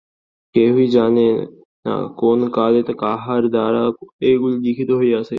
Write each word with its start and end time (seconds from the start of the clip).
কেহই 0.55 0.87
জানে 0.89 1.27
না, 1.85 1.91
কোন 2.17 2.39
কালে 2.53 2.79
কাহার 3.01 3.43
দ্বারা 3.49 3.81
এগুলি 4.23 4.55
লিখিত 4.65 4.89
হইয়াছে। 4.99 5.29